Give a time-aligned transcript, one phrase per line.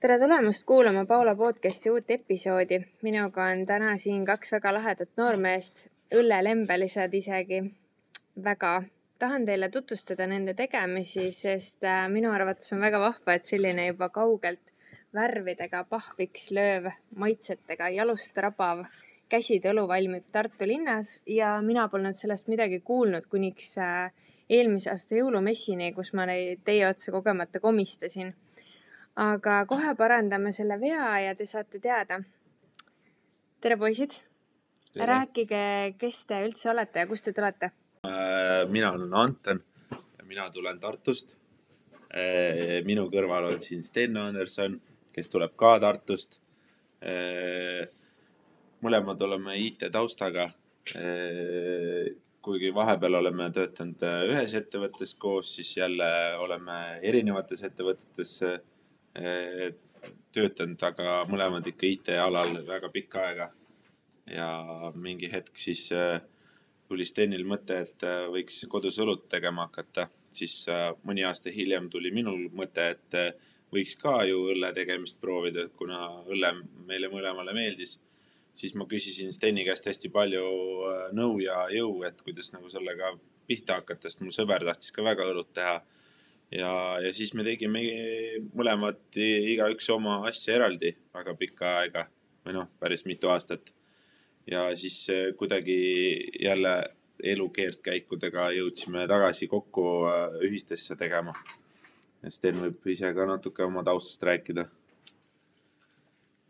[0.00, 2.78] tere tulemast kuulama Paula podcasti uut episoodi.
[3.02, 7.58] minuga on täna siin kaks väga lahedat noormeest, õllelembelised isegi.
[8.44, 8.70] väga
[9.18, 14.08] tahan teile tutvustada nende tegemisi, sest äh, minu arvates on väga vahva, et selline juba
[14.08, 14.72] kaugelt
[15.14, 18.86] värvidega pahviks lööv, maitsetega jalust rabav
[19.28, 24.08] käsitõlu valmib Tartu linnas ja mina polnud sellest midagi kuulnud kuniks äh,
[24.48, 28.32] eelmise aasta jõulumessini, kus ma neid teie otsa kogemata komistasin.
[29.16, 32.20] Aga kohe parandame selle vea ja te saate teada.
[33.60, 34.20] tere, poisid!
[34.96, 37.70] rääkige, kes te üldse olete ja kust te tulete?
[38.06, 41.36] Äh, mina olen Anton ja mina tulen Tartust.
[42.10, 44.80] Äh, minu kõrval on siin Sten Anderson,
[45.14, 46.40] kes tuleb ka Tartust
[48.84, 50.50] mõlemad oleme IT taustaga.
[50.96, 52.10] Eh,
[52.42, 56.08] kuigi vahepeal oleme töötanud ühes ettevõttes koos, siis jälle
[56.40, 58.38] oleme erinevates ettevõtetes
[59.14, 63.48] töötanud, aga mõlemad ikka IT-alal väga pikka aega.
[64.30, 64.46] ja
[64.94, 65.88] mingi hetk siis
[66.88, 70.66] tuli Stenil mõte, et võiks kodus õlut tegema hakata, siis
[71.02, 73.18] mõni aasta hiljem tuli minul mõte, et
[73.74, 76.52] võiks ka ju õlle tegemist proovida, kuna õlle
[76.86, 77.98] meile mõlemale meeldis
[78.52, 80.44] siis ma küsisin Steni käest hästi palju
[80.90, 83.14] äh, nõu ja jõu, et kuidas nagu sellega
[83.48, 85.80] pihta hakata, sest mu sõber tahtis ka väga õlut teha.
[86.50, 87.82] Ja, ja siis me tegime
[88.56, 92.06] mõlemad igaüks oma asja eraldi väga pikka aega
[92.46, 93.72] või noh, päris mitu aastat.
[94.46, 95.78] ja siis äh, kuidagi
[96.42, 96.74] jälle
[97.20, 101.34] elu keerdkäikudega jõudsime tagasi kokku äh, ühist asja tegema.
[102.28, 104.66] Sten võib ise ka natuke oma taustast rääkida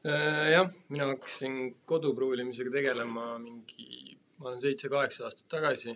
[0.00, 5.92] Äh, jah, mina hakkasin kodupruulimisega tegelema mingi, ma olen seitse-kaheksa aastat tagasi.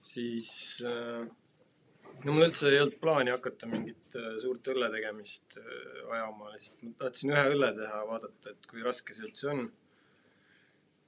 [0.00, 0.52] siis
[0.86, 1.26] äh,
[2.24, 6.94] no mul üldse ei olnud plaani hakata mingit äh, suurt õlle tegemist ajama, lihtsalt ma
[7.04, 9.68] tahtsin ühe õlle teha, vaadata, et kui raske see üldse on.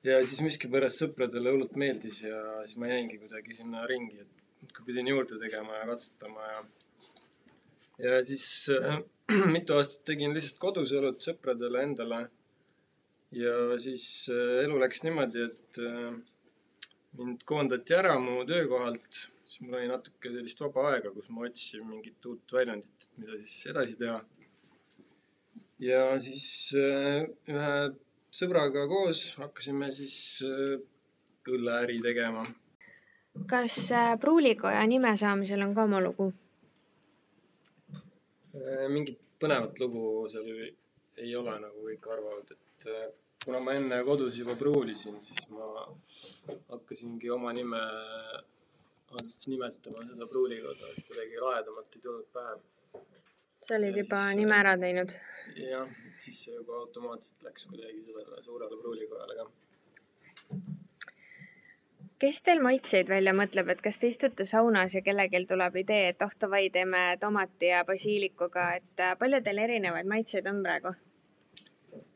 [0.06, 4.84] ja siis miskipärast sõpradele hullult meeldis ja siis ma jäingi kuidagi sinna ringi, et muudkui
[4.86, 6.60] pidin juurde tegema ja katsetama ja,
[7.98, 8.44] ja siis
[8.74, 9.00] äh,
[9.54, 12.20] mitu aastat tegin lihtsalt kodus õlut sõpradele endale.
[13.32, 16.14] ja siis äh, elu läks niimoodi, et äh,
[17.18, 21.86] mind koondati ära mu töökohalt, siis mul oli natuke sellist vaba aega, kus ma otsisin
[21.86, 24.20] mingit uut väljundit, et mida siis edasi teha.
[25.82, 26.46] ja siis
[26.78, 27.74] äh, ühe
[28.30, 30.18] sõbraga koos hakkasime siis
[31.50, 32.44] õlleäri tegema.
[33.50, 33.80] kas
[34.20, 36.30] Pruulikoja nime saamisel on ka oma lugu?
[38.54, 40.46] Äh, mingit põnevat lugu seal
[41.20, 43.10] ei ole, nagu kõik arvavad, et äh,
[43.44, 45.66] kuna ma enne kodus juba pruulisin, siis ma
[46.72, 47.80] hakkasingi oma nime
[49.46, 52.54] nimetama seda pruulikoda, et kuidagi lahedamalt ei tulnud pähe.
[53.60, 55.16] sa olid juba siis, nime ära teinud?
[55.70, 59.50] jah, siis see juba automaatselt läks kuidagi sellele suurele pruulikojale ka
[62.20, 66.22] kes teil maitseid välja mõtleb, et kas te istute saunas ja kellelgi tuleb idee, et
[66.22, 70.94] oh davai, teeme tomati ja basiilikuga, et äh, palju teil erinevaid maitseid on praegu?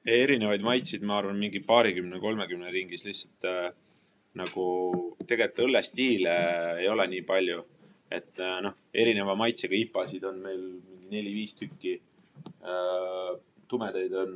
[0.05, 3.73] erinevaid maitseid, ma arvan, mingi paarikümne, kolmekümne ringis lihtsalt äh,
[4.39, 4.67] nagu
[5.27, 6.35] tegelikult õllestiile
[6.83, 7.63] ei ole nii palju.
[8.15, 11.97] et äh, noh, erineva maitsega IPA-sid on meil mingi neli-viis tükki
[12.63, 13.33] äh,.
[13.69, 14.33] tumedaid on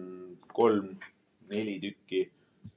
[0.57, 2.25] kolm-neli tükki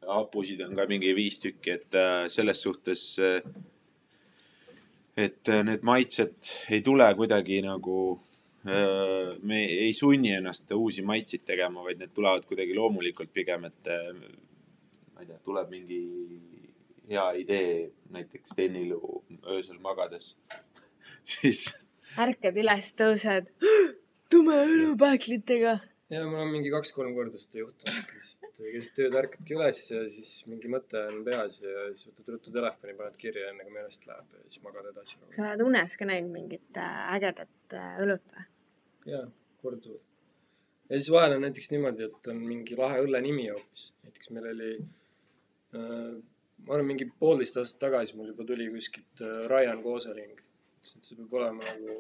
[0.07, 3.03] hapusid on ka mingi viis tükki, et äh, selles suhtes,
[5.17, 7.97] et need maitsed ei tule kuidagi nagu,
[8.63, 15.23] me ei sunni ennast uusi maitseid tegema, vaid need tulevad kuidagi loomulikult pigem, et ma
[15.23, 16.01] ei tea, tuleb mingi
[17.11, 17.69] hea idee
[18.15, 20.33] näiteks Stenil öösel magades
[21.35, 21.67] siis.
[22.19, 23.51] ärkad üles, tõused
[24.31, 25.79] tume õlupähklitega
[26.11, 30.31] ja mul on mingi kaks-kolm korda seda juhtunud, lihtsalt keset ööd ärkadki üles ja siis
[30.49, 34.35] mingi mõte on peas ja siis võtad ruttu telefoni, paned kirja enne kui meelest läheb
[34.35, 35.19] ja siis magad edasi.
[35.31, 38.47] sa oled unes ka näinud mingit äh, ägedat äh, õlut või?
[39.13, 39.23] jaa,
[39.63, 40.03] korduvalt.
[40.89, 44.51] ja siis vahel on näiteks niimoodi, et on mingi lahe õlle nimi hoopis, näiteks meil
[44.51, 46.19] oli äh,
[46.65, 50.33] ma arvan, mingi poolteist aastat tagasi mul juba tuli kuskilt äh, Ryan Kooseling.
[50.81, 51.97] ütles, et see peab olema nagu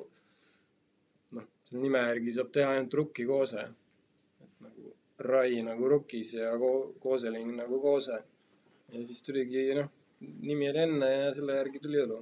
[1.37, 3.67] noh, selle nime järgi saab teha ainult rukki koose
[4.61, 8.17] nagu Rai nagu Rukis ja ko Kooseling nagu Koose.
[8.91, 12.17] ja siis tuligi noh, nimi oli enne ja selle järgi tuli õlu.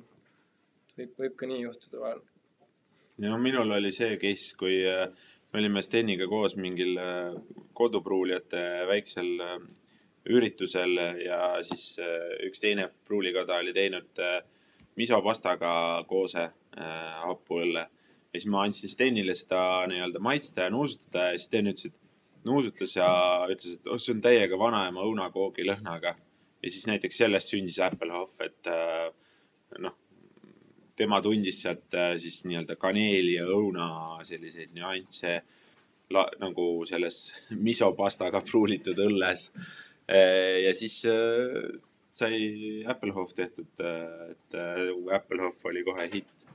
[0.97, 2.23] võib, võib ka nii juhtuda vahel.
[3.17, 5.07] ja no minul oli see case, kui äh,
[5.51, 7.37] me olime Steniga koos mingil äh,
[7.73, 9.31] kodupruulijate väiksel
[10.27, 11.95] üritusel ja siis
[12.45, 14.19] üks teine pruulikoda oli teinud
[14.99, 15.71] misopastaga
[16.09, 16.49] koose
[17.23, 17.85] hapuõlle
[18.33, 22.95] ja siis ma andsin Stenile seda nii-öelda maitsta ja nuusutada ja Sten ütles, et nuusutas
[22.95, 23.09] ja
[23.49, 26.15] ütles, et oh, see on täiega vanaema õunakoogi lõhnaga.
[26.63, 29.09] ja siis näiteks sellest sündis Applehoff, et äh,
[29.79, 29.95] noh,
[30.95, 35.39] tema tundis sealt äh, siis nii-öelda kaneeli ja õuna selliseid nüansse
[36.13, 39.49] la, nagu selles misopastaga pruulitud õlles.
[40.09, 41.79] Ja siis äh,
[42.11, 44.57] sai Applehoff tehtud, et
[45.15, 46.47] Applehoff oli kohe hitt.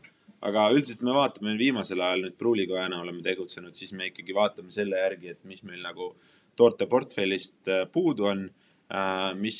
[0.44, 4.98] Aga üldiselt me vaatame viimasel ajal nüüd pruulikojana oleme tegutsenud, siis me ikkagi vaatame selle
[5.00, 6.10] järgi, et mis meil nagu
[6.58, 8.42] tooteportfellist puudu on,
[9.40, 9.58] mis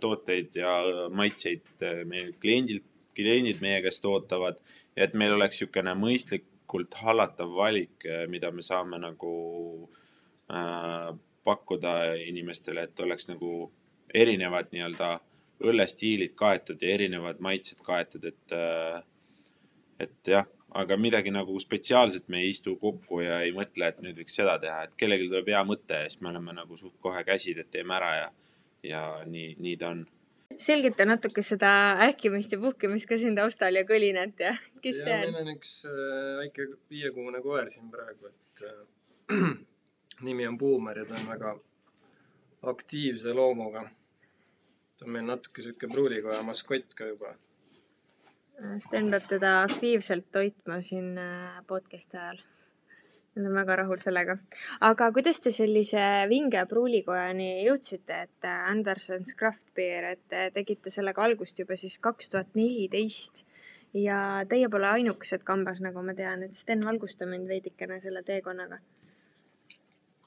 [0.00, 0.76] tooteid ja
[1.10, 2.86] maitseid meie kliendilt,
[3.16, 4.60] kliendid meie käest ootavad.
[4.94, 9.34] Et meil oleks niisugune mõistlikult hallatav valik, mida me saame nagu
[10.52, 11.10] äh,
[11.44, 13.72] pakkuda inimestele, et oleks nagu
[14.14, 15.14] erinevad nii-öelda
[15.62, 19.02] õllestiilid kaetud ja erinevad maitsed kaetud, et äh,
[20.02, 24.18] et jah, aga midagi nagu spetsiaalselt me ei istu kokku ja ei mõtle, et nüüd
[24.22, 27.22] võiks seda teha, et kellelgi tuleb hea mõte ja siis me oleme nagu suht kohe
[27.28, 28.28] käsid, et teeme ära ja,
[28.88, 30.04] ja nii, nii ta on.
[30.60, 31.72] selgita natuke seda
[32.08, 34.54] ähkimist ja puhkimist ka siin taustal ja kõlinat ja
[34.84, 35.36] kes ja, see on?
[35.36, 39.52] meil on üks äh, väike viiekuune koer siin praegu, et äh,
[40.22, 41.56] nimi on Buumer ja ta on väga
[42.74, 43.88] aktiivse loomuga.
[44.98, 47.34] ta on meil natuke sihuke pruulikoja maskott ka juba
[48.78, 52.42] Sten peab teda aktiivselt toitma siin äh, podcast'i ajal.
[53.34, 54.36] Nad on väga rahul sellega.
[54.88, 60.92] aga kuidas te sellise vinge pruulikojani jõudsite, et äh, Anderson's Craft Beer, et te tegite
[60.94, 63.42] sellega algust juba siis kaks tuhat neliteist
[63.98, 68.78] ja teie pole ainukesed kambas, nagu ma tean, et Sten, valgusta mind veidikene selle teekonnaga.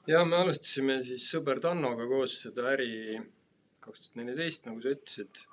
[0.06, 3.18] Ja me alustasime siis sõber Tannoga koos seda äri
[3.80, 5.44] kaks tuhat neliteist, nagu sa ütlesid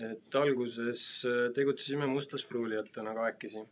[0.00, 3.64] et alguses äh, tegutsesime mustlaspruulijatena kahekesi.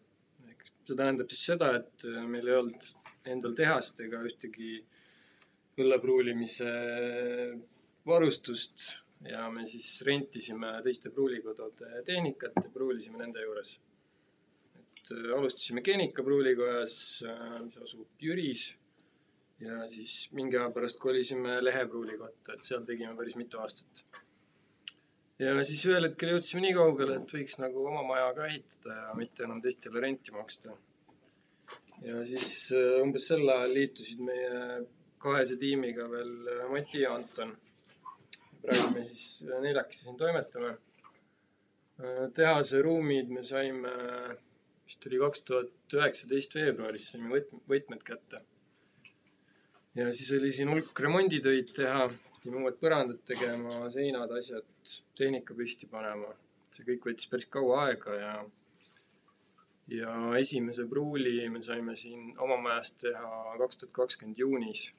[0.88, 2.88] see tähendab siis seda, et äh, meil ei olnud
[3.28, 4.78] endal tehast ega ühtegi
[5.78, 6.70] õllepruulimise
[8.08, 8.88] varustust
[9.28, 13.78] ja me siis rentisime teiste pruulikodade tehnikat ja pruulisime nende juures.
[14.80, 16.98] et äh, alustasime Genika pruulikojas,
[17.62, 18.72] mis asub Jüris
[19.60, 24.04] ja siis mingi aja pärast kolisime Lehe pruulikotta, et seal tegime päris mitu aastat
[25.38, 29.14] ja siis ühel hetkel jõudsime nii kaugele, et võiks nagu oma maja ka ehitada ja
[29.18, 30.74] mitte enam teistele renti maksta.
[32.02, 34.82] ja siis äh, umbes sel ajal liitusid meie
[35.22, 37.56] kahese tiimiga veel äh, Mati ja Anton.
[38.62, 40.76] praegu me siis äh, neljakesi siin toimetame.
[42.34, 43.90] tehase ruumid me saime,
[44.86, 48.42] vist oli kaks tuhat üheksateist veebruaris saime võtmed, võtmed kätte.
[49.94, 52.06] Ja siis oli siin hulk remonditöid teha
[52.42, 54.66] pidime uued põrandad tegema, seinad, asjad,
[55.18, 56.34] tehnika püsti panema.
[56.68, 58.32] see kõik võttis päris kaua aega ja,
[59.90, 64.92] ja esimese pruuli me saime siin oma majas teha kaks tuhat kakskümmend juunis.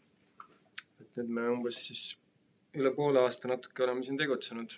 [0.99, 2.03] et nüüd me umbes siis
[2.73, 4.75] üle poole aasta natuke oleme siin tegutsenud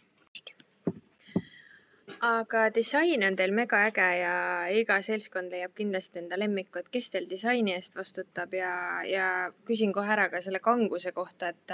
[2.21, 4.33] aga disain on teil mega äge ja
[4.77, 8.73] iga seltskond leiab kindlasti enda lemmiku, et kes teil disaini eest vastutab ja,
[9.07, 9.27] ja
[9.65, 11.73] küsin kohe ära ka selle kanguse kohta, et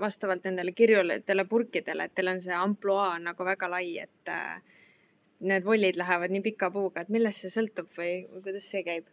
[0.00, 4.60] vastavalt nendele kirjulatele purkidele, et teil on see ampluaa nagu väga lai, et äh,
[5.48, 9.08] need vollid lähevad nii pika puuga, et millest see sõltub või, või kuidas see käib?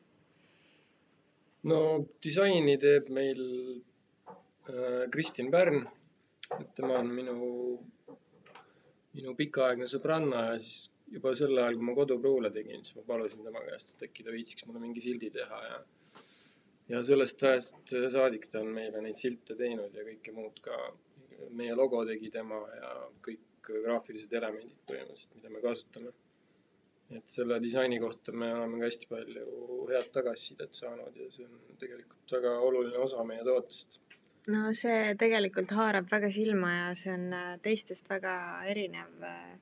[1.72, 1.80] no
[2.24, 3.44] disaini teeb meil
[4.28, 5.86] äh, Kristin Pärn,
[6.60, 7.38] et tema on minu,
[9.13, 13.43] minu pikaaegne sõbranna ja siis juba sel ajal, kui ma kodupruule tegin, siis ma palusin
[13.46, 15.84] tema käest, et äkki ta viitsiks mulle mingi sildi teha ja
[16.89, 20.77] ja sellest ajast saadik ta on meile neid silte teinud ja kõike muud ka.
[21.60, 22.89] meie logo tegi tema ja
[23.25, 26.12] kõik graafilised elemendid põhimõtteliselt, mida me kasutame.
[27.17, 29.46] et selle disaini kohta me oleme ka hästi palju
[29.89, 34.00] head tagasisidet saanud ja see on tegelikult väga oluline osa meie tootest.
[34.48, 37.30] No see tegelikult haarab väga silma ja see on
[37.64, 38.34] teistest väga
[38.72, 39.54] erinev äh,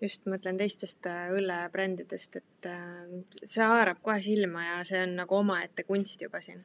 [0.00, 3.12] just mõtlen teistest äh, õllebrändidest, et äh,
[3.44, 6.62] see haarab kohe silma ja see on nagu omaette kunst juba siin.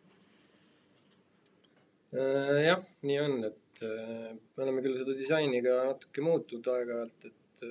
[2.15, 7.63] Äh, jah, nii on, et me oleme küll seda disaini ka natuke muutnud aeg-ajalt, et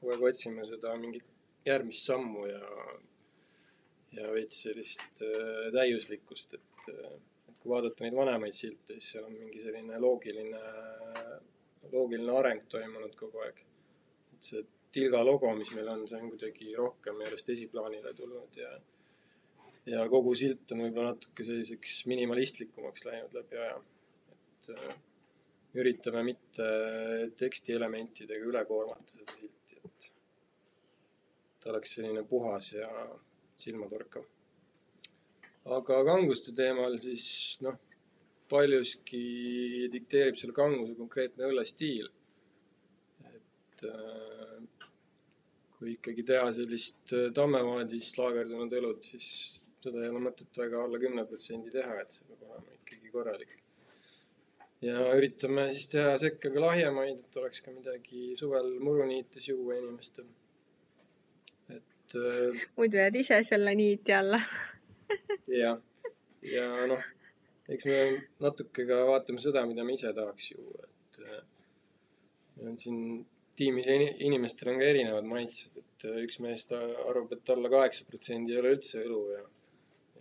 [0.00, 1.26] kogu aeg otsime seda mingit
[1.66, 2.62] järgmist sammu ja,
[4.18, 5.22] ja veits sellist
[5.74, 6.90] täiuslikkust, et
[7.66, 10.60] kui vaadata neid vanemaid silte, siis seal on mingi selline loogiline,
[11.90, 13.62] loogiline areng toimunud kogu aeg.
[14.36, 14.62] et see
[14.94, 18.70] tilga logo, mis meil on, see on kuidagi rohkem järjest esiplaanile tulnud ja
[19.86, 23.76] ja kogu silt on võib-olla natuke selliseks minimalistlikumaks läinud läbi aja.
[24.36, 24.96] et äh,
[25.76, 26.70] üritame mitte
[27.38, 30.08] tekstielementidega üle koormata seda silti, et
[31.60, 32.88] ta oleks selline puhas ja
[33.58, 34.24] silmatorkav.
[35.66, 37.26] Aga kanguste teemal siis
[37.66, 37.78] noh,
[38.50, 42.08] paljuski dikteerib selle kanguse konkreetne õllestiil.
[43.26, 44.86] et äh,
[45.76, 49.28] kui ikkagi teha sellist äh, tammemaadis laagerdunud õlut, siis
[49.82, 53.58] seda ei ole mõtet väga alla kümne protsendi teha, et see peab olema ikkagi korralik.
[54.86, 60.30] ja üritame siis teha sekka ka lahjemaid, et oleks ka midagi suvel muruniites juua inimestel.
[61.74, 64.40] et äh, muidu jääd ise selle niiti alla
[65.62, 65.78] jah,
[66.42, 67.04] ja noh,
[67.72, 68.00] eks me
[68.44, 71.40] natuke ka vaatame seda, mida me ise tahaks juua, et äh,
[72.56, 73.00] meil on siin
[73.56, 77.70] tiimis in- inimestel on ka erinevad maitsed, et äh, üks mees ta arvab, et alla
[77.72, 79.42] kaheksa protsendi ei ole üldse õlu ja,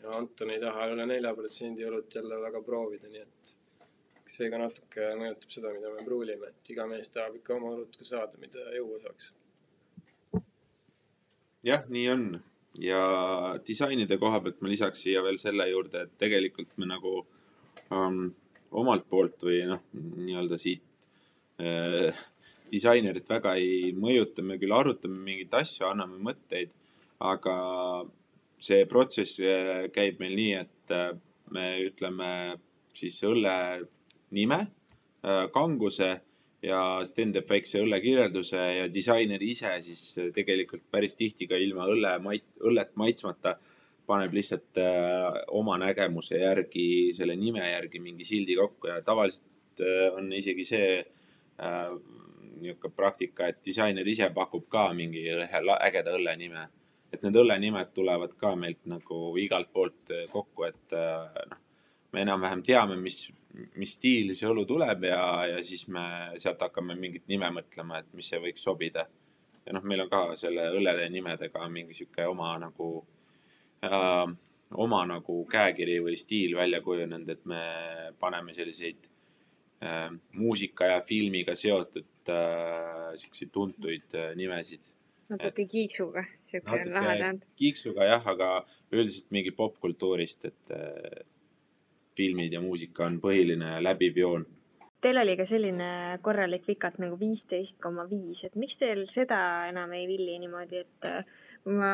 [0.02, 3.56] ja Anton ei taha üle nelja protsendi õlut jälle väga proovida, nii et
[4.36, 7.94] see ka natuke mõjutab seda, mida me pruulime, et iga mees tahab ikka oma õlut
[8.00, 9.32] ka saada, mida juua saaks.
[11.66, 12.26] jah, nii on
[12.82, 13.02] ja
[13.68, 17.18] disainide koha pealt ma lisaks siia veel selle juurde, et tegelikult me nagu
[17.92, 18.26] um,
[18.76, 20.84] omalt poolt või noh, nii-öelda siit
[21.62, 22.12] äh,
[22.72, 26.74] disainerit väga ei mõjuta, me küll arutame mingeid asju, anname mõtteid,
[27.24, 27.56] aga
[28.60, 31.12] see protsess äh, käib meil nii, et äh,
[31.56, 32.30] me ütleme
[32.96, 33.56] siis õlle
[34.36, 34.60] nime,
[35.24, 36.10] äh, kanguse
[36.66, 40.04] ja Sten teeb väikse õllekirjelduse ja disainer ise siis
[40.34, 43.58] tegelikult päris tihti ka ilma õlle mait-, õllet maitsmata
[44.06, 50.08] paneb lihtsalt äh, oma nägemuse järgi, selle nime järgi mingi sildi kokku ja tavaliselt äh,
[50.14, 51.92] on isegi see äh,
[52.56, 56.68] niisugune praktika, et disainer ise pakub ka mingi ühe ägeda õlle nime.
[57.14, 61.60] et need õllenimed tulevad ka meilt nagu igalt poolt kokku, et noh,
[62.12, 63.22] me enam-vähem teame, mis,
[63.80, 66.06] mis stiil see õlu tuleb ja, ja siis me
[66.42, 69.06] sealt hakkame mingit nime mõtlema, et mis see võiks sobida.
[69.66, 72.90] ja noh, meil on ka selle õllede nimedega mingi sihuke oma nagu
[73.86, 74.26] äh,,
[74.86, 77.62] oma nagu käekiri või stiil välja kujunenud, et me
[78.20, 79.08] paneme selliseid
[79.84, 84.92] äh, muusika ja filmiga seotud äh, siukseid tuntuid äh, nimesid.
[85.30, 87.40] natuke kiiksuga, siuke lahedam.
[87.58, 88.50] kiiksuga jah, aga
[88.92, 91.24] üldiselt mingi popkultuurist, et äh,
[92.18, 94.46] filmid ja muusika on põhiline läbiv joon.
[95.02, 95.88] Teil oli ka selline
[96.26, 101.10] korralik vikat nagu viisteist koma viis, et miks teil seda enam ei villi niimoodi, et
[101.10, 101.26] äh,
[101.70, 101.92] ma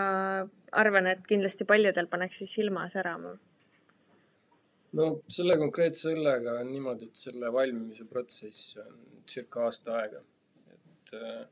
[0.72, 3.36] arvan, et kindlasti paljudel paneks siis silma särama
[4.98, 8.98] no selle konkreetse õllega on niimoodi, et selle valmimise protsess on
[9.30, 10.24] circa aasta aega.
[10.74, 11.46] et äh,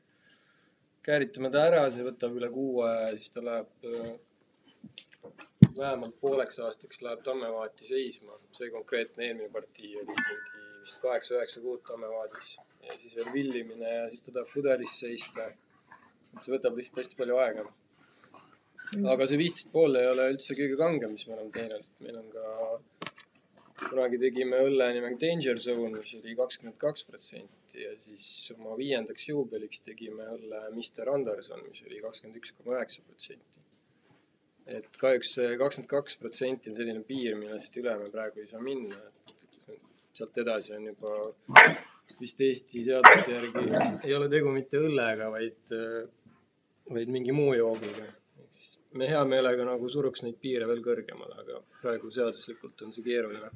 [1.05, 4.11] kääritame ta ära, see võtab üle kuu aja ja siis ta läheb äh,
[5.79, 8.39] vähemalt pooleks aastaks läheb tammevaati seisma.
[8.57, 12.55] see konkreetne eelmine partii oli isegi vist kaheksa-üheksa kuud tammevaadis
[12.87, 15.47] ja siis veel villimine ja siis ta tahab pudelis seista.
[15.49, 17.65] et see võtab lihtsalt hästi palju aega.
[19.13, 22.29] aga see viisteist pool ei ole üldse kõige kangem, mis me oleme teinud, meil on
[22.35, 22.45] ka
[23.87, 29.29] kunagi tegime õlle nimega Danger Zone, mis oli kakskümmend kaks protsenti ja siis oma viiendaks
[29.29, 33.58] juubeliks tegime õlle Mr Anderson, mis oli kakskümmend üks koma üheksa protsenti.
[34.69, 38.61] Et kahjuks see kakskümmend kaks protsenti on selline piir, millest üle me praegu ei saa
[38.63, 38.97] minna,
[39.29, 39.47] et
[40.19, 41.15] sealt edasi on juba
[42.19, 43.65] vist Eesti seaduste järgi
[44.07, 45.73] ei ole tegu mitte õllega, vaid,
[46.89, 48.07] vaid mingi muu joogiga.
[48.97, 53.51] me hea meelega nagu suruks neid piire veel kõrgemale, aga praegu seaduslikult on see keeruline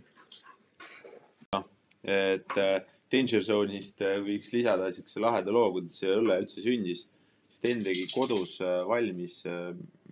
[2.03, 7.05] et äh, Danger Zone'ist äh, võiks lisada siukse laheda loo, kuidas see õlle üldse sündis.
[7.53, 9.41] Sten tegi kodus äh, valmis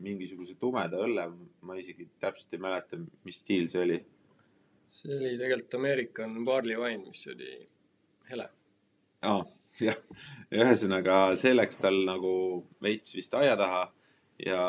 [0.01, 1.27] mingisuguse tumeda õlle,
[1.67, 3.99] ma isegi täpselt ei mäleta, mis stiil see oli.
[4.91, 7.51] see oli tegelikult American barley wine, mis oli
[8.31, 8.47] hele.
[9.27, 9.43] aa,
[9.87, 9.99] jah,
[10.51, 12.33] ühesõnaga see läks tal nagu
[12.83, 13.85] veits vist aia taha
[14.41, 14.63] ja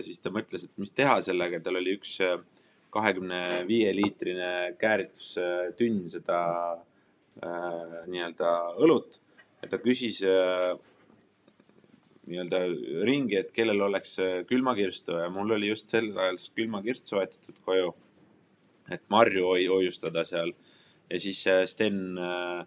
[0.00, 2.16] siis ta mõtles, et mis teha sellega, tal oli üks
[2.92, 6.40] kahekümne viie liitrine kääritustünn seda
[7.40, 8.52] äh, nii-öelda
[8.84, 9.20] õlut.
[9.62, 10.74] et ta küsis äh,
[12.30, 12.60] nii-öelda
[13.06, 17.92] ringi, et kellel oleks äh, külmakirstu ja mul oli just sel ajal külmakirst soetatud koju.
[18.92, 20.52] et marju hoiustada seal
[21.10, 22.62] ja siis äh, Sten äh,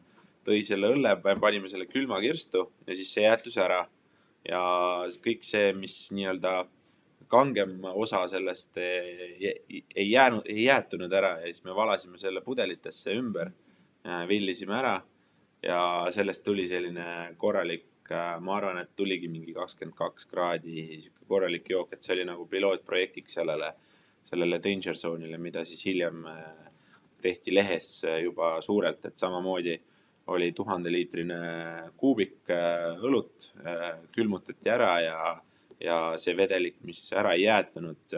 [0.45, 3.85] tõi selle õlle, panime selle külmakirstu ja siis see jäätus ära.
[4.45, 4.61] ja
[5.23, 6.65] kõik see, mis nii-öelda
[7.31, 13.49] kangem osa sellest ei jäänud, ei jäätunud ära ja siis me valasime selle pudelitesse ümber,
[14.29, 14.99] villisime ära
[15.65, 15.79] ja
[16.13, 21.93] sellest tuli selline korralik, ma arvan, et tuligi mingi kakskümmend kaks kraadi, sihuke korralik jook,
[21.93, 23.71] et see oli nagu pilootprojektiks sellele,
[24.25, 26.69] sellele Danger Zone'ile, mida siis hiljem äh,
[27.21, 27.89] tehti lehes
[28.21, 29.79] juba suurelt, et samamoodi
[30.35, 31.39] oli tuhandeliitrine
[31.97, 35.19] kuubik äh, õlut, äh, külmutati ära ja
[35.83, 38.15] ja see vedelik, mis ära ei jäätunud,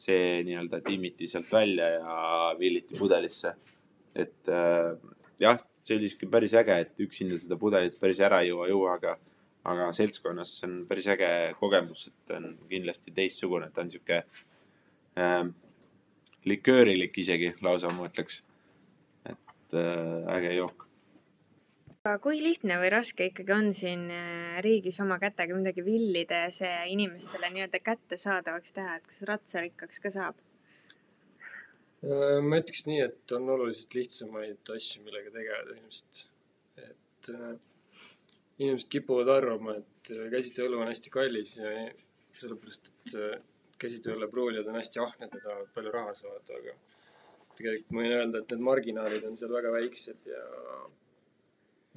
[0.00, 2.16] see nii-öelda timmiti sealt välja ja
[2.58, 3.54] villiti pudelisse.
[4.14, 4.96] et äh,
[5.40, 8.96] jah, see oli sihuke päris äge, et üksinda seda pudelit päris ära ei jõua, jõua,
[8.98, 9.16] aga,
[9.70, 15.40] aga seltskonnas on päris äge kogemus, et on kindlasti teistsugune, ta on sihuke äh,
[16.48, 18.42] liköörilik isegi lausa, ma ütleks.
[19.28, 20.90] et äh, äge jook
[22.00, 26.52] aga kui lihtne või raske ikkagi on siin äh, riigis oma kätega midagi villida ja
[26.54, 30.38] see inimestele nii-öelda kättesaadavaks teha, et kas ratsarikkaks ka saab?
[32.00, 36.22] Äh, ma ütleks nii, et on oluliselt lihtsamaid asju, millega tegeleda ilmselt.
[36.80, 37.58] et äh,
[38.60, 41.74] inimesed kipuvad arvama, et käsitööõlu on hästi kallis ja
[42.40, 43.44] sellepärast, et
[43.80, 46.74] käsitööõllepruulijad on hästi ahned ja tahavad palju raha saada, aga
[47.58, 50.44] tegelikult ma võin öelda, et need marginaalid on seal väga väiksed ja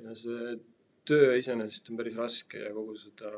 [0.03, 0.55] ja see
[1.07, 3.31] töö iseenesest on päris raske ja kogu seda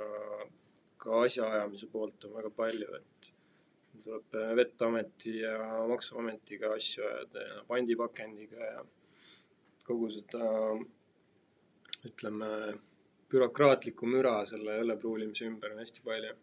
[1.02, 3.32] ka asjaajamise poolt on väga palju, et
[4.06, 5.58] tuleb Veteameti ja
[5.90, 8.84] Maksuametiga asju ajada ja pandipakendiga ja
[9.86, 10.50] kogu seda
[12.06, 12.50] ütleme,
[13.32, 16.36] bürokraatlikku müra selle õllepruulimise ümber on hästi palju.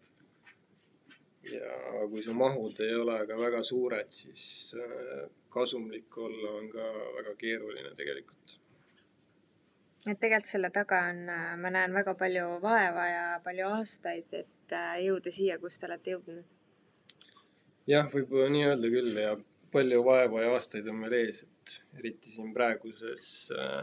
[1.51, 1.69] ja
[2.11, 4.43] kui su mahud ei ole ka väga suured, siis
[4.79, 6.85] äh, kasumlik olla on ka
[7.17, 8.59] väga keeruline tegelikult
[10.11, 14.75] et tegelikult selle taga on, äh, ma näen väga palju vaeva ja palju aastaid, et
[14.75, 16.52] äh, jõuda siia, kus te olete jõudnud.
[17.89, 19.33] Jah, võib nii öelda küll ja
[19.73, 23.25] palju vaeva ja aastaid on veel ees, et eriti siin praeguses
[23.57, 23.81] äh,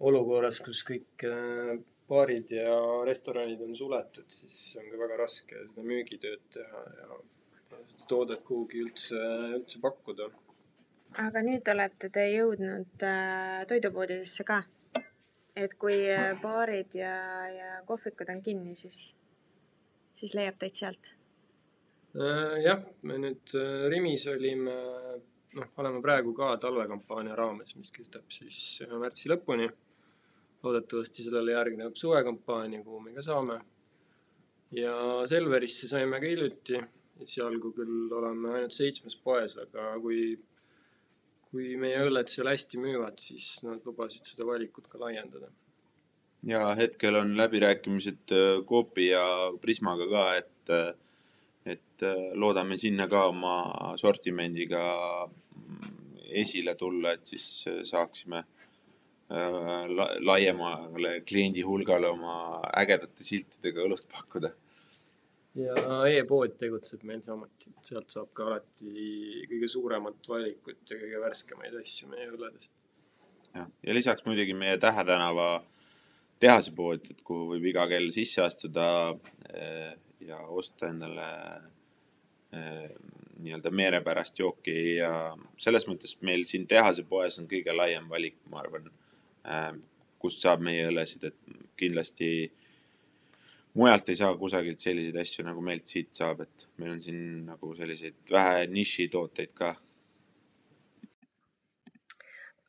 [0.00, 1.74] olukorras, kus kõik äh,
[2.08, 2.76] baarid ja
[3.08, 7.18] restoranid on suletud, siis on ka väga raske seda müügitööd teha ja,
[7.72, 9.20] ja seda toodet kuhugi üldse,
[9.58, 10.30] üldse pakkuda.
[11.24, 14.62] aga nüüd olete te jõudnud äh, toidupoodidesse ka
[15.56, 17.14] et kui äh, baarid ja,
[17.50, 19.14] ja kohvikud on kinni, siis,
[20.14, 21.14] siis leiab teid sealt?
[22.14, 24.74] Äh, jah, me nüüd äh, Rimis olime,
[25.58, 29.70] noh, oleme praegu ka talvekampaania raames, mis kestab siis märtsi lõpuni.
[30.64, 33.58] loodetavasti sellele järgneb suvekampaania, kuhu me ka saame.
[34.70, 34.94] ja
[35.26, 36.80] Selverisse saime ka hiljuti,
[37.20, 40.38] esialgu küll oleme ainult seitsmes poes, aga kui
[41.54, 45.52] kui meie õlled seal hästi müüvad, siis nad lubasid seda valikut ka laiendada.
[46.44, 49.22] ja hetkel on läbirääkimised äh, Coopi ja
[49.62, 50.90] Prismaga ka, et, äh,
[51.64, 54.82] et äh, loodame sinna ka oma sortimendiga
[55.26, 55.94] mm,
[56.44, 57.46] esile tulla, et siis
[57.88, 58.44] saaksime
[59.34, 62.34] la laiemale kliendi hulgale oma
[62.76, 64.50] ägedate siltidega õlut pakkuda.
[65.54, 65.74] Ja
[66.10, 72.10] e-pood tegutseb meil samuti, sealt saab ka alati kõige suuremat valikut ja kõige värskemaid asju
[72.10, 72.72] meie õlledest.
[73.54, 75.62] jah, ja lisaks muidugi meie Tähe tänava
[76.42, 78.86] tehase pood, et kuhu võib iga kell sisse astuda
[80.28, 81.28] ja osta endale
[82.52, 82.90] eh,
[83.44, 88.62] nii-öelda meelepärast jooki ja selles mõttes meil siin tehase poes on kõige laiem valik, ma
[88.62, 88.90] arvan,
[89.44, 89.72] eh,
[90.18, 92.30] kust saab meie õllesid, et kindlasti
[93.74, 97.74] mujalt ei saa kusagilt selliseid asju, nagu meilt siit saab, et meil on siin nagu
[97.76, 99.74] selliseid vähe nišitooteid ka.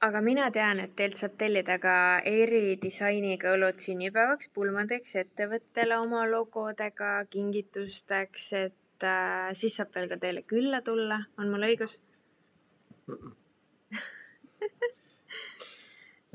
[0.05, 1.95] Aga mina tean, et teilt saab tellida ka
[2.29, 10.41] eridisainiga õlut sünnipäevaks, pulmadeks, ettevõttele oma logodega, kingitusteks, et äh, siis saab veel ka teile
[10.47, 11.93] külla tulla, on mul õigus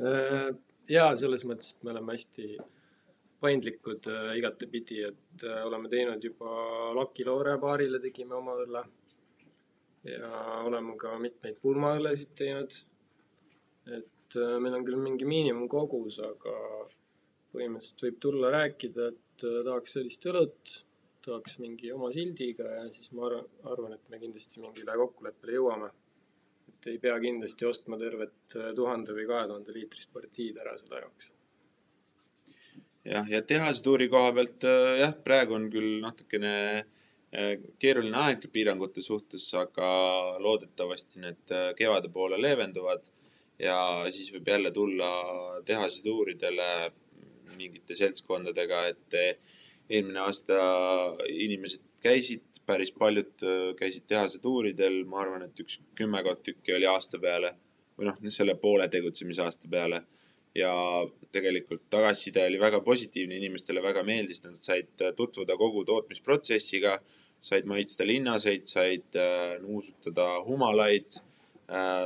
[0.06, 0.50] äh,
[0.90, 2.46] ja selles mõttes, et me oleme hästi
[3.40, 6.50] paindlikud äh, igatepidi, et äh, oleme teinud juba
[6.96, 8.83] Lucky Loore baarile tegime oma õlle.
[10.04, 10.30] ja
[10.64, 12.72] oleme ka mitmeid pulmaõllesid teinud.
[13.90, 16.55] Et äh, meil on küll mingi miinimumkogus, aga
[17.50, 20.76] põhimõtteliselt võib tulla rääkida, et äh, tahaks sellist õlut,
[21.26, 25.90] tahaks mingi oma sildiga ja siis ma arvan, arvan, et me kindlasti mingile kokkuleppele jõuame.
[26.70, 31.03] et ei pea kindlasti ostma tervet äh, tuhande või kahe tuhande liitrist partiid ära selle
[31.03, 31.31] jaoks
[33.05, 34.64] jah, ja tehase tuuri koha pealt
[35.03, 36.55] jah, praegu on küll natukene
[37.79, 39.88] keeruline aeg piirangute suhtes, aga
[40.42, 43.07] loodetavasti need kevade poole leevenduvad
[43.60, 43.78] ja
[44.12, 45.10] siis võib jälle tulla
[45.66, 46.90] tehase tuuridele
[47.56, 49.16] mingite seltskondadega, et
[49.90, 50.56] eelmine aasta
[51.28, 53.44] inimesed käisid, päris paljud
[53.78, 57.54] käisid tehase tuuridel, ma arvan, et üks kümmekond tükki oli aasta peale
[57.98, 60.04] või noh, selle poole tegutsemisaasta peale.
[60.56, 60.72] Ja
[61.30, 66.96] tegelikult tagasiside oli väga positiivne, inimestele väga meeldis, nad said tutvuda kogu tootmisprotsessiga,
[67.40, 71.20] said maitsta linnaseid, said äh, nuusutada humalaid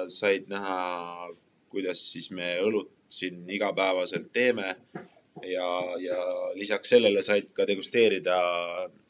[0.08, 1.30] said näha,
[1.74, 4.76] kuidas siis me õlut siin igapäevaselt teeme
[5.42, 5.68] ja,
[6.00, 6.18] ja
[6.54, 8.38] lisaks sellele said ka degusteerida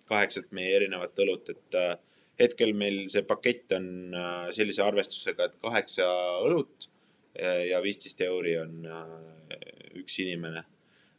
[0.09, 1.95] kaheksat meie erinevat õlut, et äh,
[2.41, 6.09] hetkel meil see pakett on äh, sellise arvestusega, et kaheksa
[6.45, 6.89] õlut
[7.39, 8.89] äh, ja viisteist euri on
[10.01, 10.65] üks inimene.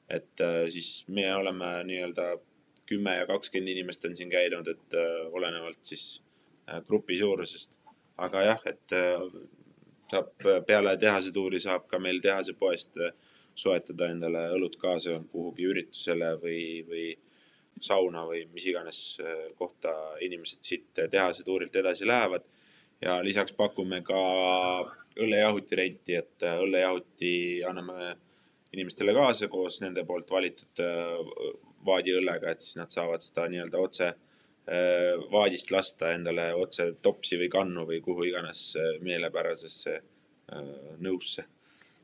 [0.09, 2.35] et siis me oleme nii-öelda
[2.85, 4.97] kümme ja kakskümmend inimest on siin käinud, et
[5.31, 6.19] olenevalt siis
[6.85, 7.79] grupi suurusest.
[8.21, 8.93] aga jah, et
[10.11, 10.31] saab
[10.67, 12.97] peale tehase saab ka meil tehase poest
[13.55, 17.05] soetada endale õlut kaasa kuhugi üritusele või, või
[17.79, 19.91] sauna või mis iganes äh, kohta
[20.21, 22.43] inimesed siit tehase tuurilt edasi lähevad.
[23.01, 24.19] ja lisaks pakume ka
[25.19, 28.15] õllejahuti renti, et äh, õllejahuti anname
[28.73, 31.19] inimestele kaasa koos nende poolt valitud äh,
[31.85, 34.13] vaadiõllega, et siis nad saavad seda nii-öelda otse
[35.31, 38.71] vaadist lasta endale otse topsi või kannu või kuhu iganes
[39.05, 39.99] meelepärasesse
[41.05, 41.45] nõusse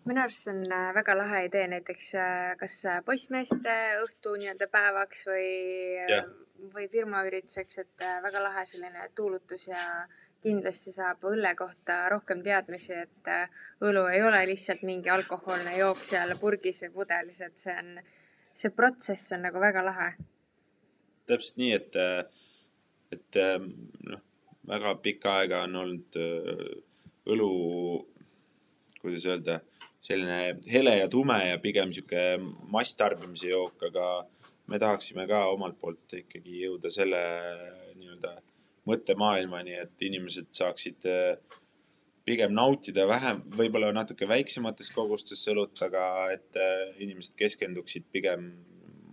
[0.06, 4.68] minu arust see on äh, väga lahe idee, näiteks äh, kas äh, poissmeeste õhtu nii-öelda
[4.72, 5.46] päevaks või
[6.10, 6.32] yeah.,
[6.74, 9.80] või firmaürituseks, et väga lahe selline tuulutus ja
[10.46, 13.32] kindlasti saab õlle kohta rohkem teadmisi, et
[13.82, 17.90] õlu ei ole lihtsalt mingi alkohoolne jook seal purgis või pudelis, et see on,
[18.54, 20.12] see protsess on nagu väga lahe.
[21.26, 21.98] täpselt nii, et,
[23.12, 23.40] et
[24.08, 24.22] noh,
[24.68, 26.18] väga pikka aega on olnud
[27.32, 27.52] õlu,
[29.02, 29.60] kuidas öelda
[30.02, 32.40] selline hele ja tume ja pigem sihuke
[32.74, 34.06] masstarbimise jook, aga
[34.72, 37.22] me tahaksime ka omalt poolt ikkagi jõuda selle
[37.98, 38.36] nii-öelda
[38.90, 41.58] mõttemaailmani, et inimesed saaksid äh,
[42.26, 48.52] pigem nautida vähem, võib-olla natuke väiksemates kogustes õlut, aga et äh, inimesed keskenduksid pigem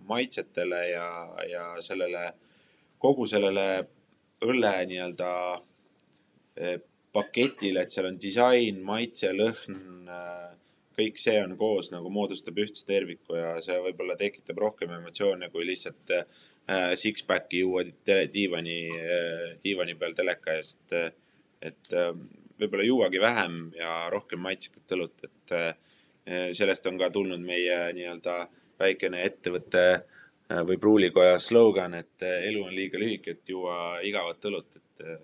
[0.09, 1.09] maitsetele ja,
[1.51, 2.31] ja sellele,
[2.99, 3.67] kogu sellele
[4.45, 6.79] õlle nii-öelda äh,
[7.15, 10.07] paketile, et seal on disain, maitse, lõhn
[10.99, 15.67] kõik see on koos nagu moodustab ühtse terviku ja see võib-olla tekitab rohkem emotsioone kui
[15.67, 16.25] lihtsalt äh,
[16.99, 17.85] six-pack'i juua
[18.35, 18.79] diivani
[19.63, 21.15] diivani peal teleka ees, et,
[21.71, 21.95] et
[22.59, 25.55] võib-olla juuagi vähem ja rohkem maitsekat õlut, et
[26.59, 28.35] sellest on ka tulnud meie nii-öelda
[28.79, 30.18] väikene ettevõte äh,
[30.49, 35.19] või pruulikoja slogan, et äh, elu on liiga lühike, et juua igavat õlut, et äh,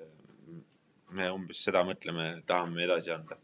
[1.15, 3.39] me umbes seda mõtleme, tahame edasi anda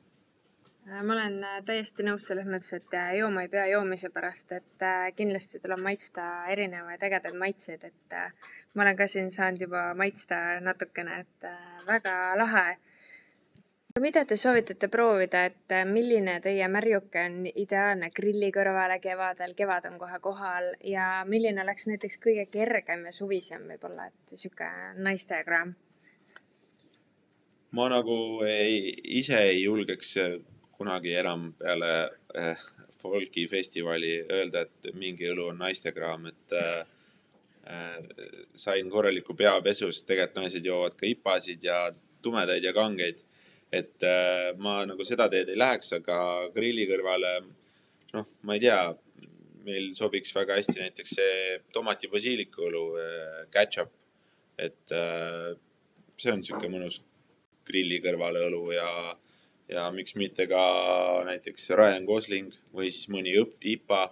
[0.91, 4.51] Äh, ma olen äh, täiesti nõus selles mõttes, et äh, jooma ei pea joomise pärast,
[4.57, 4.85] et
[5.17, 8.17] kindlasti tuleb maitsta erinevaid ägedaid maitseid, et
[8.75, 11.51] ma olen ka siin saanud juba maitsta natukene, et
[11.87, 12.65] väga lahe.
[13.99, 19.99] Mida te soovitate proovida, et milline teie märjuke on ideaalne grilli kõrvale kevadel, kevad on
[19.99, 25.75] kohe kohal ja milline oleks näiteks kõige kergem ja suvisem võib-olla, et sihuke naistekraam?
[27.71, 30.17] ma nagu ei, ise ei julgeks
[30.81, 31.91] kunagi enam peale
[32.39, 32.63] äh,
[33.03, 36.71] folgifestivali öelda, et mingi õlu on naistekraam, et äh,
[37.69, 37.99] äh,
[38.57, 41.83] sain korraliku peapesu, sest tegelikult naised joovad ka ipasid ja
[42.25, 43.21] tumedaid ja kangeid.
[43.73, 46.19] Et äh, ma nagu seda teed ei läheks, aga
[46.55, 47.37] grilli kõrvale,
[48.17, 48.81] noh, ma ei tea,
[49.65, 53.93] meil sobiks väga hästi näiteks see tomati basiiliku õlu äh, ketšup.
[54.61, 55.53] et äh,
[56.21, 57.01] see on niisugune mõnus
[57.65, 58.89] grilli kõrvale õlu ja
[59.71, 60.63] ja miks mitte ka
[61.29, 64.03] näiteks Ryan Gosling või siis mõni IPA.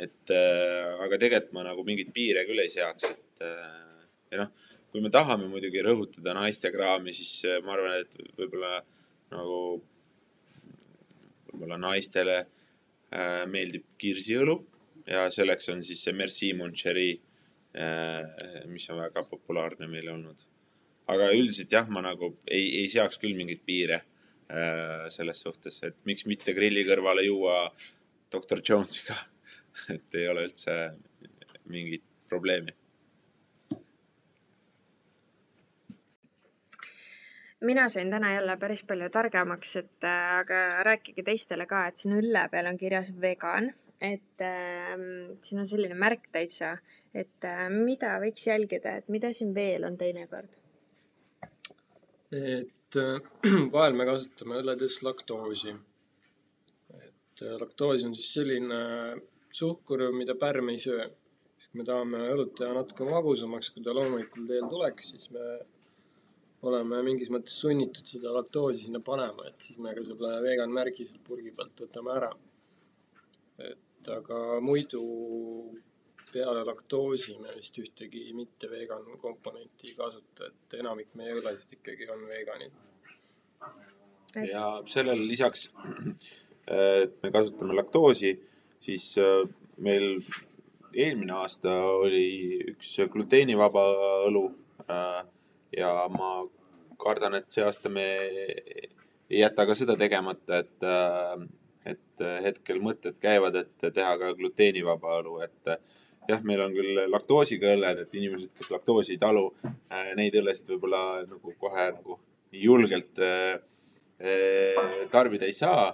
[0.00, 4.59] et äh, aga tegelikult ma nagu mingeid piire küll ei seaks, et äh, ja noh,
[4.90, 8.80] kui me tahame muidugi rõhutada naistekraami, siis äh, ma arvan, et võib-olla
[9.32, 9.58] nagu,
[11.50, 14.58] võib-olla naistele äh, meeldib kirsiõlu
[15.10, 18.22] ja selleks on siis see Merci Mon Chéri äh,,
[18.70, 20.46] mis on väga populaarne meil olnud.
[21.10, 24.04] aga üldiselt jah, ma nagu ei, ei seaks küll mingeid piire
[24.50, 27.68] Äh, selles suhtes, et miks mitte grilli kõrvale juua
[28.34, 29.14] doktor Jonesiga
[29.94, 30.74] et ei ole üldse
[31.70, 32.74] mingit probleemi.
[37.60, 42.16] Mina sain täna jälle päris palju targemaks, et äh, aga rääkige teistele ka, et siin
[42.16, 43.70] õlle peal on kirjas vegan,
[44.00, 44.96] et äh,
[45.40, 46.76] siin on selline märk täitsa,
[47.14, 50.56] et äh, mida võiks jälgida, et mida siin veel on teinekord?
[52.30, 53.18] et äh,
[53.74, 55.74] vahel me kasutame õlledes laktoosi.
[56.94, 58.80] et äh, laktoos on siis selline
[59.52, 61.08] suhkur, mida pärm ei söö.
[61.70, 65.58] kui me tahame õlut teha natuke magusamaks, kui ta loomulikul teel tuleks, siis me
[66.68, 71.06] oleme mingis mõttes sunnitud seda laktoosi sinna panema, et siis me ka selle vegan märgi
[71.08, 72.30] sealt purgi pealt võtame ära.
[73.60, 75.00] et aga muidu
[76.32, 82.08] peale laktoosi me vist ühtegi mitte vegan komponenti ei kasuta, et enamik meie õllesid ikkagi
[82.14, 82.76] on veganid.
[84.52, 85.68] ja sellele lisaks,
[87.02, 88.36] et me kasutame laktoosi,
[88.80, 89.44] siis äh,
[89.76, 90.20] meil
[90.94, 93.84] eelmine aasta oli üks gluteenivaba
[94.28, 94.46] õlu
[94.86, 95.20] äh,
[95.76, 96.30] ja ma
[97.00, 98.04] kardan, et see aasta me
[99.30, 101.46] ei jäta ka seda tegemata, et, äh,
[101.94, 105.72] et hetkel mõtted käivad, et teha ka gluteenivaba õlu, et
[106.28, 109.46] jah, meil on küll laktoosiga õlled, et inimesed, kes laktoosi ei talu,
[110.18, 112.18] neid õllesid võib-olla nagu kohe nagu
[112.52, 113.22] nii julgelt
[115.10, 115.88] tarbida ei saa,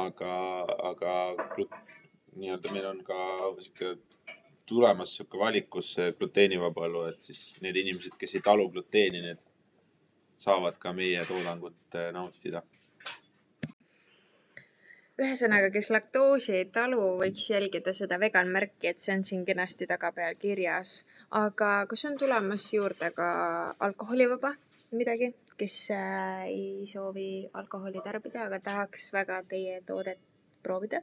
[0.00, 0.32] aga,
[0.90, 1.12] aga
[2.38, 3.18] nii-öelda meil on ka
[3.60, 3.96] sihuke
[4.68, 9.40] tulemas sihuke valikus gluteenivaba õlu, et siis need inimesed, kes ei talu gluteeni, need
[10.38, 12.62] saavad ka meie toodangut äh, nautida.
[15.18, 19.88] ühesõnaga, kes laktoosi ei talu, võiks jälgida seda vegan märki, et see on siin kenasti
[19.90, 21.04] tagapeal kirjas.
[21.42, 23.28] aga kas on tulemas juurde ka
[23.88, 24.54] alkoholivaba
[24.92, 30.22] midagi, kes äh, ei soovi alkoholi tarbida, aga tahaks väga teie toodet
[30.62, 31.02] proovida?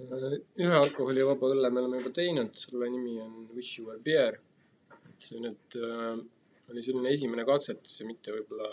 [0.00, 4.40] Ühe alkoholivaba õlle me oleme juba teinud, selle nimi on Wish You Were Beer.
[5.10, 6.20] et see nüüd äh,
[6.70, 8.70] oli selline esimene katsetus ja mitte võib-olla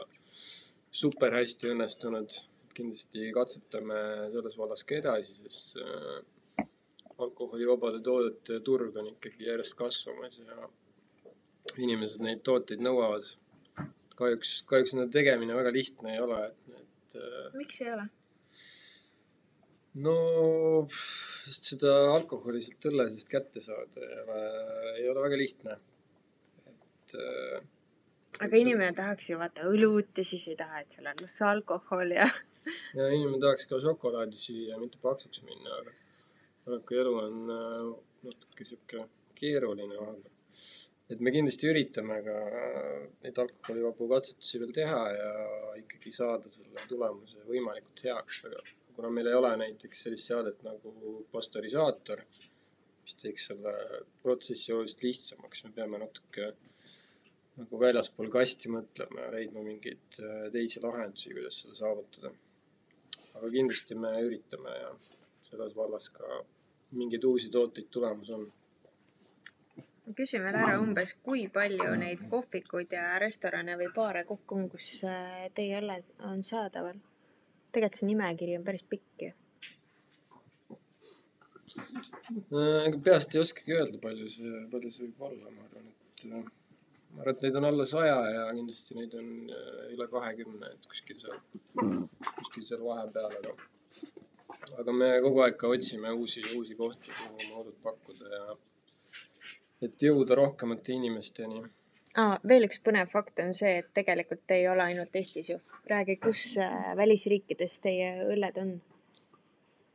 [0.92, 2.38] super hästi õnnestunud.
[2.78, 6.68] kindlasti katsetame selles vallas ka edasi, sest äh,
[7.18, 10.70] alkoholivabade toodete turg on ikkagi järjest kasvamas ja
[11.82, 13.34] inimesed neid tooteid nõuavad.
[14.18, 17.52] kahjuks, kahjuks nende tegemine väga lihtne ei ole, et need äh....
[17.58, 18.08] miks ei ole?
[20.04, 20.16] No,
[21.48, 24.42] seda alkoholi sealt õlle seest kätte saada ei ole,
[25.02, 25.78] ei ole väga lihtne.
[26.72, 27.66] et äh,.
[28.46, 32.16] aga inimene tahaks ju vaata õlut ja siis ei taha, et seal on pluss alkohol
[32.18, 32.28] ja.
[32.98, 35.96] ja inimene tahaks ka šokolaadi süüa, mitte paksuks minna, aga
[36.66, 37.94] paraku elu on äh,
[38.28, 39.06] natuke sihuke
[39.38, 40.34] keeruline vahepeal.
[41.08, 42.36] et me kindlasti üritame ka
[43.24, 45.32] neid alkoholivabu katsetusi veel teha ja
[45.80, 48.66] ikkagi saada selle tulemuse võimalikult heaks, aga
[48.98, 52.24] kuna meil ei ole näiteks sellist seadet nagu pastorisaator,
[53.04, 53.74] mis teeks selle
[54.24, 56.48] protsessi oluliselt lihtsamaks, me peame natuke
[57.58, 62.34] nagu väljaspool kasti mõtlema ja leidma mingeid äh, teisi lahendusi, kuidas seda saavutada.
[63.38, 64.94] aga kindlasti me üritame ja
[65.46, 66.40] selles vallas ka
[66.98, 68.48] mingeid uusi tooteid tulemas on.
[70.18, 75.04] küsin veel ära umbes, kui palju neid kohvikuid ja restorane või baare kokku on, kus
[75.06, 76.98] äh, teie õlled on saadaval?
[77.78, 79.32] Tegelikult see nimekiri on päris pikk ju.
[82.88, 86.42] ega peast ei oskagi öelda, palju see, palju see võib olla, ma arvan, et ma
[87.22, 91.20] arvan, et neid on alla saja ja kindlasti neid on äh, üle kahekümne, et kuskil
[91.22, 91.42] seal,
[92.42, 93.56] kuskil seal vahepeal, aga
[94.82, 98.58] aga me kogu aeg ka otsime uusi, uusi kohti, kuhu oma toodet pakkuda ja
[99.88, 101.62] et jõuda rohkemate inimesteni
[102.22, 102.36] ah,.
[102.48, 105.58] veel üks põnev fakt on see, et tegelikult ei ole ainult Eestis ju.
[105.88, 108.78] räägi, kus äh, välisriikides teie õlled on?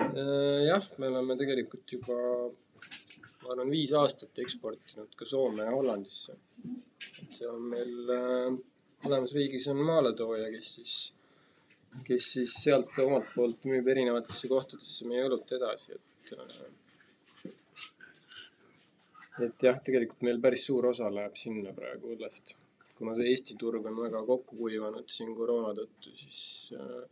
[0.03, 2.19] Äh, jah, me oleme tegelikult juba,
[3.43, 6.39] ma arvan, viis aastat eksportinud ka Soome ja Hollandisse.
[7.23, 8.63] et see on meil äh,,
[9.03, 10.97] mõlemas riigis on maaletooja, kes siis,
[12.07, 16.33] kes siis sealt omalt poolt müüb erinevatesse kohtadesse meie õlut edasi, et
[19.40, 22.55] et jah, tegelikult meil päris suur osa läheb sinna praegu õllest.
[22.99, 26.40] kuna see Eesti turg on väga kokku kuivanud siin koroona tõttu, siis
[26.77, 27.03] äh,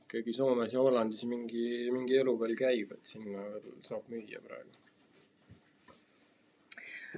[0.00, 4.76] ikkagi Soomes ja Hollandis mingi, mingi elu veel käib, et sinna veel saab müüa praegu.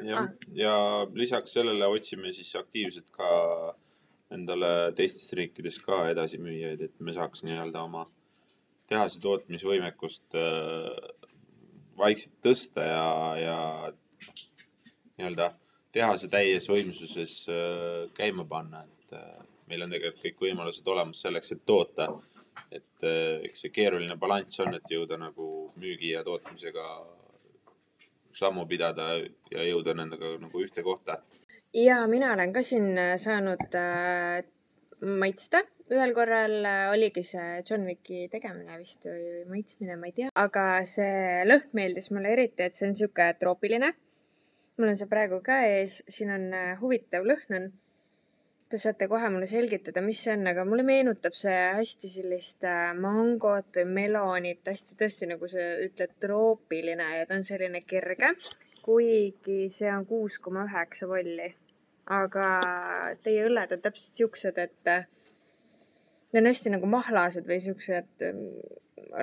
[0.08, 0.74] jah ah., ja
[1.14, 3.30] lisaks sellele otsime siis aktiivselt ka
[4.32, 8.06] endale teistes riikides ka edasimüüjaid, et me saaks nii-öelda oma
[8.88, 11.21] tehase tootmisvõimekust äh,
[11.98, 13.06] vaikselt tõsta ja,
[13.40, 13.58] ja
[15.18, 15.52] nii-öelda
[15.92, 21.52] tehase täies võimsuses äh, käima panna, et äh, meil on tegelikult kõik võimalused olemas selleks,
[21.52, 22.08] et toota.
[22.72, 26.86] et äh, eks see keeruline balanss on, et jõuda nagu müügi ja tootmisega
[28.32, 29.14] sammu pidada
[29.52, 31.20] ja jõuda nendega nagu ühte kohta.
[31.74, 33.76] ja mina olen ka siin saanud
[35.18, 36.54] maitsta ühel korral
[36.92, 42.12] oligi see John Wicki tegemine vist või maitsmine, ma ei tea, aga see lõhn meeldis
[42.14, 43.92] mulle eriti, et see on sihuke troopiline
[44.82, 47.70] mul on see praegu käes, siin on äh, huvitav lõhn on.
[48.72, 52.90] Te saate kohe mulle selgitada, mis see on, aga mulle meenutab see hästi sellist äh,
[52.96, 58.34] mangot või melonit, hästi tõesti nagu sa ütled, troopiline ja ta on selline kerge.
[58.82, 61.52] kuigi see on kuus koma üheksa volli.
[62.12, 62.46] aga
[63.22, 65.04] teie õlled on täpselt siuksed, et äh,
[66.32, 68.26] need on hästi nagu mahlased või siuksed,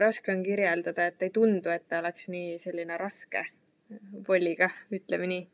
[0.01, 3.45] raske on kirjeldada, et ei tundu, et ta oleks nii selline raske
[4.27, 5.47] volliga, ütleme nii.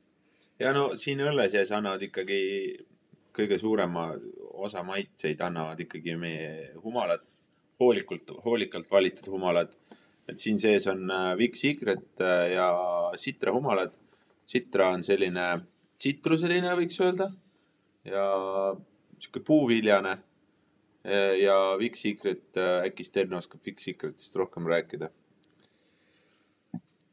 [0.59, 2.41] ja no siin õlle sees annavad ikkagi
[3.35, 4.09] kõige suurema
[4.65, 7.23] osa maitseid annavad ikkagi meie humalad,
[7.79, 9.71] hoolikult, hoolikalt valitud humalad.
[10.27, 12.21] et siin sees on Vic Secret
[12.53, 12.67] ja
[13.15, 13.91] Citra humalad.
[14.47, 15.43] Citra on selline
[15.97, 17.29] tsitruseline, võiks öelda
[18.05, 18.25] ja
[19.19, 20.17] sihuke puuviljane.
[21.39, 25.11] Ja Vic Secret, äkki Sten oskab Vic Secretist rohkem rääkida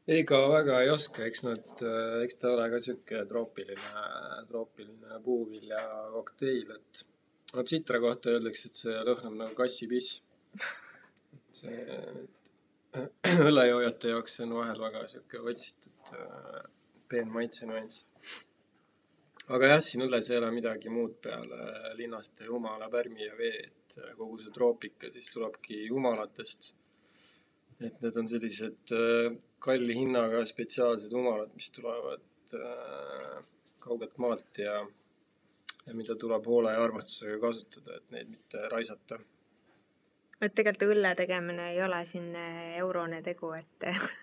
[0.07, 1.83] ega väga ei oska, eks nad,
[2.23, 4.03] eks ta ole ka sihuke troopiline,
[4.49, 5.79] troopiline puuvilja
[6.11, 7.03] kokteil, et
[7.53, 10.19] no tsitra kohta öeldakse, et see lõhnab nagu kassipiss.
[11.53, 11.85] see
[13.47, 16.13] õllejoojate jaoks on vahel väga sihuke otsitud
[17.09, 18.03] peen maitsenüanss.
[19.51, 23.97] Aga jah, siin õlles ei ole midagi muud peale linnaste humala, pärmi ja vee, et
[24.17, 26.73] kogu see troopika siis tulebki humalatest.
[27.83, 28.93] et need on sellised
[29.63, 33.39] kalli hinnaga spetsiaalsed humalad, mis tulevad äh,
[33.83, 34.79] kaugelt maalt ja,
[35.85, 39.19] ja mida tuleb hoole ja armastusega kasutada, et neid mitte raisata.
[40.41, 42.31] et tegelikult õlle tegemine ei ole siin
[42.79, 43.87] eurone tegu, et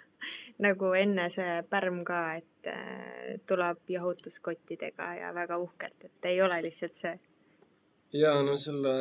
[0.60, 6.60] nagu enne see pärm ka, et äh, tuleb jahutuskottidega ja väga uhkelt, et ei ole
[6.66, 7.14] lihtsalt see.
[8.12, 8.92] ja no selle,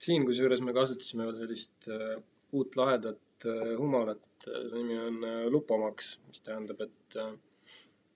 [0.00, 2.18] siin kusjuures me kasutasime veel sellist uh,
[2.52, 3.46] uut lahedat
[3.78, 7.32] humalat, selle nimi on äh, lupomaks, mis tähendab, et äh,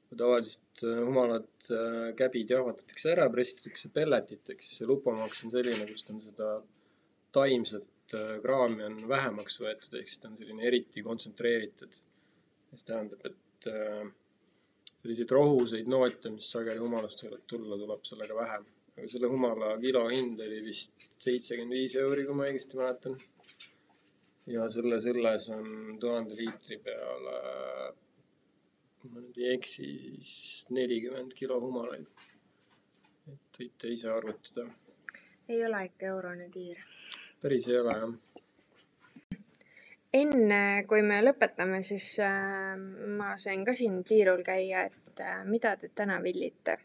[0.09, 1.68] kui tavaliselt äh, humalad
[2.18, 6.57] käbid jahvatatakse ära, pressitakse pelletiteks, siis see lupomaks on selline, kust on seda
[7.35, 7.90] taimset
[8.44, 11.96] kraami on vähemaks võetud, ehk siis ta on selline eriti kontsentreeritud.
[12.75, 13.71] Mis tähendab, et
[15.05, 18.65] selliseid rohuseid noote, mis sageli humalast võivad tulla, tuleb sellega vähem.
[18.95, 23.17] aga selle humala kilohind oli vist seitsekümmend viis euri, kui ma õigesti mäletan
[24.51, 27.39] ja selles õlles on tuhande liitri peale,
[29.01, 29.89] kui ma nüüd ei eksi,
[30.21, 32.07] siis nelikümmend kilo humalaid.
[33.33, 34.69] et võite ise arvutada.
[35.49, 36.81] ei ole ikka eurone tiir.
[37.43, 38.15] päris ei ole jah.
[40.14, 42.74] Enne kui me lõpetame, siis äh,
[43.18, 46.79] ma sain ka siin tiirul käia, et äh, mida te täna villite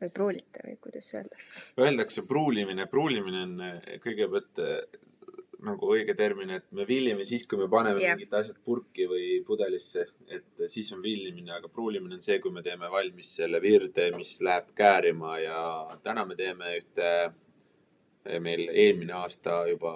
[0.00, 1.40] või pruulite või kuidas öelda?
[1.80, 4.78] Öeldakse pruulimine, pruulimine on äh, kõigepealt äh,
[5.64, 8.16] nagu õige termin, et me villime siis, kui me paneme yeah.
[8.16, 12.62] mingid asjad purki või pudelisse, et siis on villimine, aga pruulimine on see, kui me
[12.64, 15.62] teeme valmis selle virde, mis läheb käärima ja
[16.04, 17.08] täna me teeme ühte
[18.40, 19.92] meil eelmine aasta juba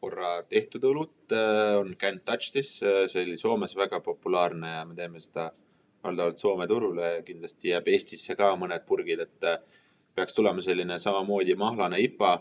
[0.00, 1.32] korra tehtud õlut
[1.80, 5.48] on Can't Touch This, see oli Soomes väga populaarne ja me teeme seda
[6.04, 9.50] valdavalt Soome turule ja kindlasti jääb Eestisse ka mõned purgid, et
[10.16, 12.34] peaks tulema selline samamoodi mahlane IPA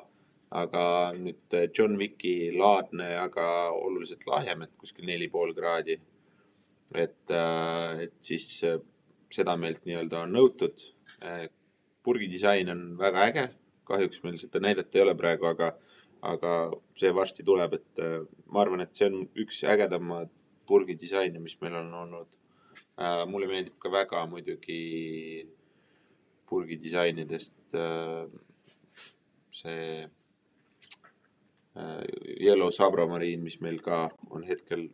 [0.49, 0.84] aga
[1.17, 3.45] nüüd John Wicki laadne, aga
[3.78, 5.99] oluliselt lahjem, et kuskil neli pool kraadi.
[6.95, 7.32] et,
[8.02, 8.47] et siis
[9.30, 10.88] seda meilt nii-öelda on nõutud.
[12.04, 13.49] purgidisain on väga äge,
[13.89, 15.71] kahjuks meil seda näidata ei ole praegu, aga,
[16.34, 16.54] aga
[16.99, 18.04] see varsti tuleb, et
[18.47, 20.32] ma arvan, et see on üks ägedamaid
[20.69, 22.38] purgidisaine, mis meil on olnud.
[23.32, 24.80] mulle meeldib ka väga muidugi
[26.49, 27.78] purgidisainidest
[29.60, 30.08] see
[31.80, 32.04] Äh,
[32.41, 34.89] Yellow Sabramariin, mis meil ka on hetkel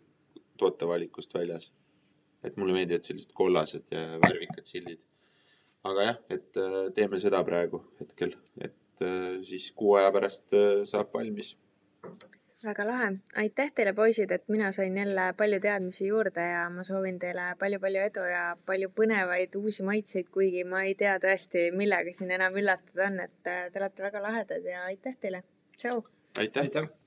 [0.60, 1.72] tootevalikust väljas.
[2.46, 5.00] et mulle meeldivad sellised kollased ja värvikad sildid.
[5.84, 10.56] aga jah, et äh, teeme seda praegu hetkel, et äh, siis kuu aja pärast
[10.92, 11.56] saab valmis.
[12.66, 17.20] väga lahe, aitäh teile, poisid, et mina sain jälle palju teadmisi juurde ja ma soovin
[17.22, 22.34] teile palju-palju edu ja palju põnevaid uusi maitseid, kuigi ma ei tea tõesti, millega siin
[22.40, 25.44] enam üllatada on, et te olete väga lahedad ja aitäh teile.
[25.78, 26.02] tšau
[26.38, 27.05] aitäh, aitäh.!